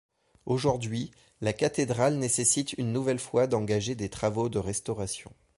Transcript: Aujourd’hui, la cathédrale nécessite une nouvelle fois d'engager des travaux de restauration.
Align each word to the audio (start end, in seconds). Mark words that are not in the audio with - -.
Aujourd’hui, 0.47 1.11
la 1.41 1.53
cathédrale 1.53 2.15
nécessite 2.15 2.73
une 2.79 2.91
nouvelle 2.91 3.19
fois 3.19 3.45
d'engager 3.45 3.93
des 3.93 4.09
travaux 4.09 4.49
de 4.49 4.57
restauration. 4.57 5.31